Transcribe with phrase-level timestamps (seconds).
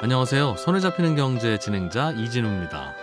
[0.00, 0.54] 안녕하세요.
[0.54, 2.94] 손에 잡히는 경제 진행자 이진우입니다.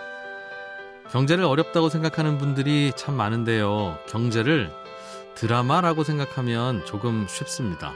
[1.12, 4.00] 경제를 어렵다고 생각하는 분들이 참 많은데요.
[4.08, 4.72] 경제를
[5.34, 7.92] 드라마라고 생각하면 조금 쉽습니다.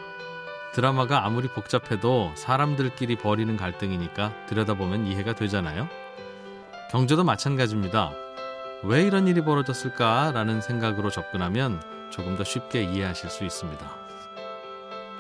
[0.74, 5.88] 드라마가 아무리 복잡해도 사람들끼리 벌이는 갈등이니까 들여다보면 이해가 되잖아요.
[6.92, 8.12] 경제도 마찬가지입니다.
[8.84, 13.96] 왜 이런 일이 벌어졌을까라는 생각으로 접근하면 조금 더 쉽게 이해하실 수 있습니다.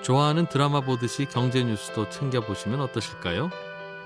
[0.01, 3.49] 좋아하는 드라마 보듯이 경제 뉴스도 챙겨보시면 어떠실까요?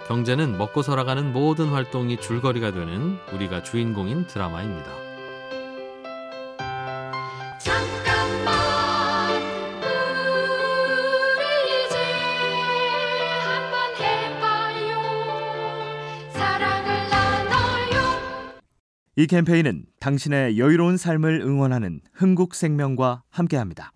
[0.08, 4.92] 경제는 먹고 살아가는 모든 활동이 줄거리가 되는 우리가 주인공인 드라마입니다.
[7.58, 9.42] 잠깐만
[11.38, 11.98] 우리 이제
[13.46, 15.00] 한번 해봐요
[16.34, 18.02] 사랑을 나눠요
[19.16, 23.94] 이 캠페인은 당신의 여유로운 삶을 응원하는 흥국생명과 함께합니다.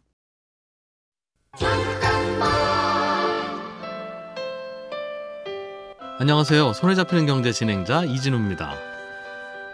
[6.20, 6.74] 안녕하세요.
[6.74, 8.74] 손에 잡히는 경제 진행자 이진우입니다.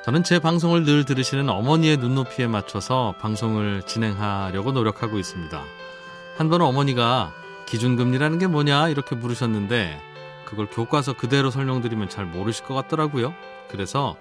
[0.03, 5.64] 저는 제 방송을 늘 들으시는 어머니의 눈높이에 맞춰서 방송을 진행하려고 노력하고 있습니다.
[6.36, 7.31] 한 번은 어머니가
[7.66, 10.02] 기준금리라는 게 뭐냐 이렇게 물으셨는데
[10.44, 13.33] 그걸 교과서 그대로 설명드리면 잘 모르실 것 같더라고요.
[13.69, 14.17] 그래서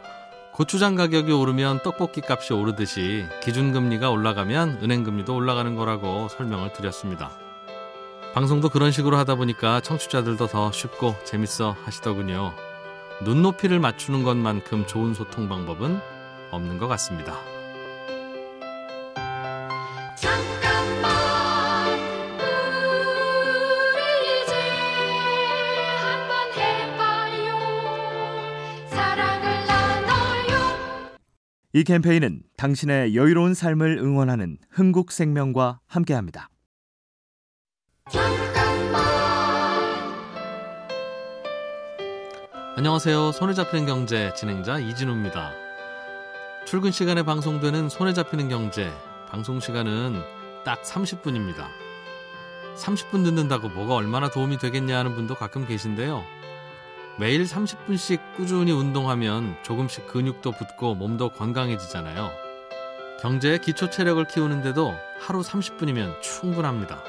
[0.53, 7.33] 고추장 가격이 오르면 떡볶이 값이 오르듯이 기준금리가 올라가면 은행금리도 올라가는 거라고 설명을 드렸습니다.
[8.35, 12.55] 방송도 그런 식으로 하다 보니까 청취자들도 더 쉽고 재밌어 하시더군요.
[13.25, 16.01] 눈높이를 맞추는 것만큼 좋은 소통 방법은
[16.51, 17.37] 없는 것 같습니다.
[20.17, 21.13] 잠깐만
[23.93, 24.55] 우리 이제
[26.01, 27.59] 한번 해봐요
[28.89, 30.57] 사랑을 나눠요
[31.75, 36.49] 이 캠페인은 당신의 여유로운 삶을 응원하는 흥국생명과 함께합니다.
[42.75, 43.33] 안녕하세요.
[43.33, 45.53] 손에 잡히는 경제 진행자 이진우입니다.
[46.65, 48.91] 출근 시간에 방송되는 손에 잡히는 경제
[49.29, 50.23] 방송 시간은
[50.65, 51.67] 딱 30분입니다.
[52.77, 56.25] 30분 듣는다고 뭐가 얼마나 도움이 되겠냐 하는 분도 가끔 계신데요.
[57.19, 62.31] 매일 30분씩 꾸준히 운동하면 조금씩 근육도 붙고 몸도 건강해지잖아요.
[63.21, 67.03] 경제의 기초 체력을 키우는데도 하루 30분이면 충분합니다.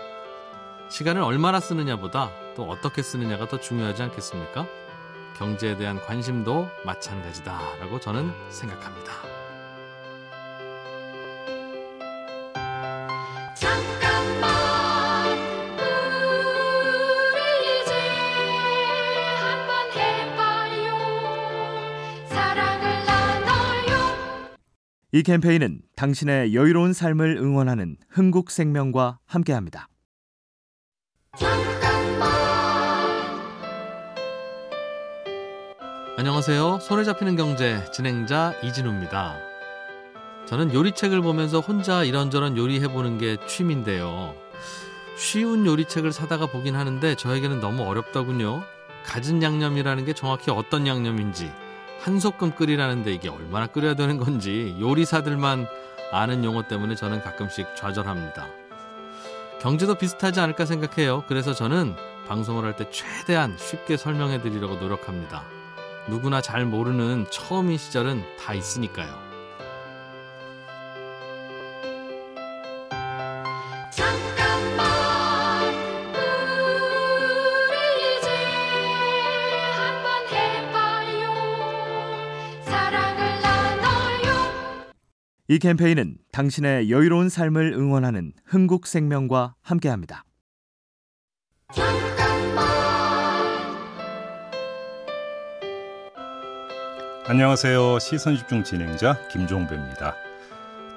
[0.89, 4.67] 시간을 얼마나 쓰느냐보다 또 어떻게 쓰느냐가 더 중요하지 않겠습니까?
[5.35, 9.13] 경제에 대한 관심도 마찬가지다라고 저는 생각합니다.
[13.55, 15.37] 잠깐만
[17.29, 17.93] 우리 이제
[19.39, 20.87] 한번 해봐요
[22.27, 23.93] 사랑을 나눠요
[25.11, 29.87] 이 캠페인은 당신의 여유로운 삶을 응원하는 흥국생명과 함께합니다.
[31.37, 31.72] 잠깐
[36.15, 36.77] 안녕하세요.
[36.79, 39.35] 손에 잡히는 경제 진행자 이진우입니다.
[40.45, 44.35] 저는 요리책을 보면서 혼자 이런저런 요리해보는 게 취미인데요.
[45.17, 48.61] 쉬운 요리책을 사다가 보긴 하는데 저에게는 너무 어렵더군요.
[49.03, 51.51] 가진 양념이라는 게 정확히 어떤 양념인지,
[52.01, 55.65] 한 소끔 끓이라는데 이게 얼마나 끓여야 되는 건지 요리사들만
[56.11, 58.45] 아는 용어 때문에 저는 가끔씩 좌절합니다.
[59.59, 61.23] 경제도 비슷하지 않을까 생각해요.
[61.27, 61.95] 그래서 저는
[62.27, 65.43] 방송을 할 때 최대한 쉽게 설명해 드리려고 노력합니다.
[66.09, 69.23] 누구나 잘 모르는 처음인 시절은 다 있으니까요.
[73.91, 75.73] 잠깐만
[77.69, 77.77] 우리
[78.17, 78.27] 이제
[79.77, 81.21] 한번 해봐요
[82.65, 84.93] 사랑을 나눠요
[85.47, 90.25] 이 캠페인은 당신의 여유로운 삶을 응원하는 흥국생명과 함께합니다.
[97.25, 97.99] 안녕하세요.
[97.99, 100.13] 시선 집중 진행자 김종배입니다.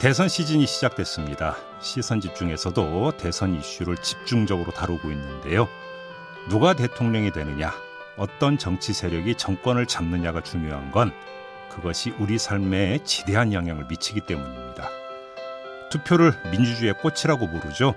[0.01, 1.57] 대선 시즌이 시작됐습니다.
[1.81, 5.69] 시선 집중에서도 대선 이슈를 집중적으로 다루고 있는데요.
[6.49, 7.73] 누가 대통령이 되느냐,
[8.17, 11.13] 어떤 정치 세력이 정권을 잡느냐가 중요한 건
[11.71, 14.89] 그것이 우리 삶에 지대한 영향을 미치기 때문입니다.
[15.91, 17.95] 투표를 민주주의의 꽃이라고 부르죠.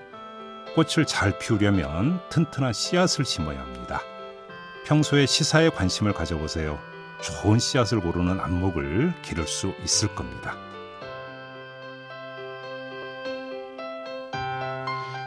[0.75, 4.03] 꽃을 잘 피우려면 튼튼한 씨앗을 심어야 합니다.
[4.85, 6.79] 평소에 시사에 관심을 가져보세요.
[7.21, 10.56] 좋은 씨앗을 고르는 안목을 기를 수 있을 겁니다.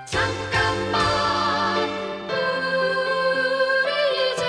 [0.06, 1.02] 잠깐만
[3.84, 4.42] 우리 이제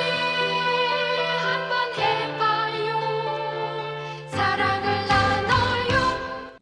[1.42, 2.88] 한번 해봐요
[4.30, 6.60] 사랑을 나눠요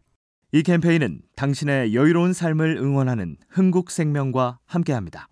[0.51, 5.27] 이 캠페인은 당신의 여유로운 삶을 응원하는 흥국생명과 함께합니다.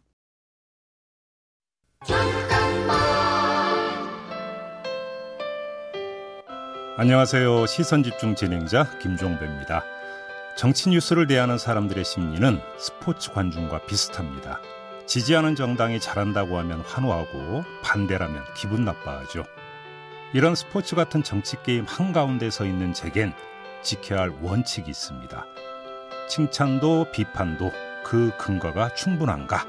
[7.00, 7.66] 안녕하세요.
[7.66, 9.86] 시선 집중 진행자 김종배입니다.
[10.58, 14.60] 정치 뉴스를 대하는 사람들의 심리는 스포츠 관중과 비슷합니다.
[15.06, 19.46] 지지하는 정당이 잘한다고 하면 환호하고 반대라면 기분 나빠하죠.
[20.34, 23.32] 이런 스포츠 같은 정치 게임 한가운데 서 있는 제겐
[23.82, 25.46] 지켜야 할 원칙이 있습니다.
[26.28, 27.72] 칭찬도 비판도
[28.04, 29.66] 그 근거가 충분한가?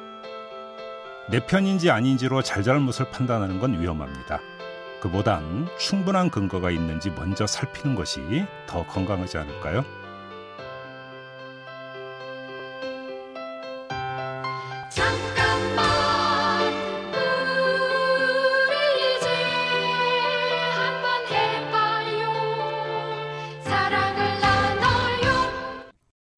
[1.28, 4.40] 내 편인지 아닌지로 잘잘못을 판단하는 건 위험합니다.
[5.00, 8.20] 그보단 충분한 근거가 있는지 먼저 살피는 것이
[8.66, 9.84] 더 건강하지 않을까요?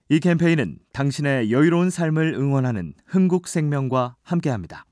[0.09, 4.85] 이 캠페인은 당신의 여유로운 삶을 응원하는 흥국생명과 함께합니다.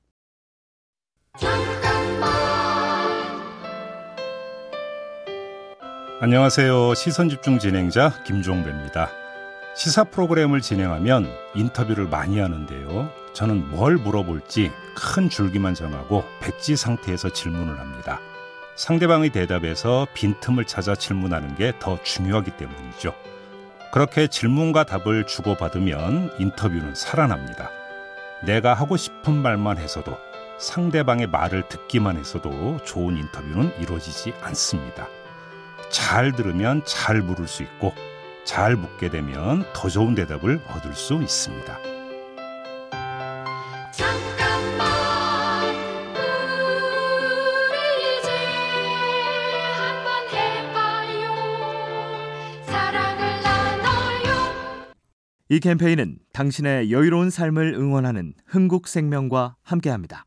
[6.23, 6.93] 안녕하세요.
[6.93, 9.09] 시선 집중 진행자 김종배입니다.
[9.75, 13.09] 시사 프로그램을 진행하면 인터뷰를 많이 하는데요.
[13.33, 18.19] 저는 뭘 물어볼지 큰 줄기만 정하고 백지 상태에서 질문을 합니다.
[18.75, 23.15] 상대방의 대답에서 빈틈을 찾아 질문하는 게 더 중요하기 때문이죠.
[23.91, 27.71] 그렇게 질문과 답을 주고받으면 인터뷰는 살아납니다.
[28.45, 30.15] 내가 하고 싶은 말만 해서도
[30.59, 35.07] 상대방의 말을 듣기만 해서도 좋은 인터뷰는 이루어지지 않습니다.
[35.91, 37.93] 잘 들으면 잘 물을 수 있고
[38.43, 41.77] 잘 묻게 되면 더 좋은 대답을 얻을 수 있습니다.
[43.91, 44.87] 잠깐만
[47.69, 48.29] 우리 이제
[49.75, 51.33] 한번 해봐요
[52.65, 54.93] 사랑을 나눠요
[55.49, 60.25] 이 캠페인은 당신의 여유로운 삶을 응원하는 흥국생명과 함께합니다.